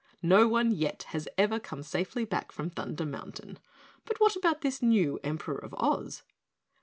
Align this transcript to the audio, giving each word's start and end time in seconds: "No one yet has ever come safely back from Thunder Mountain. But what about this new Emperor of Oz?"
"No 0.23 0.47
one 0.47 0.71
yet 0.71 1.03
has 1.09 1.27
ever 1.37 1.59
come 1.59 1.83
safely 1.83 2.25
back 2.25 2.51
from 2.51 2.71
Thunder 2.71 3.05
Mountain. 3.05 3.59
But 4.05 4.19
what 4.19 4.35
about 4.35 4.61
this 4.61 4.81
new 4.81 5.19
Emperor 5.23 5.59
of 5.59 5.75
Oz?" 5.77 6.23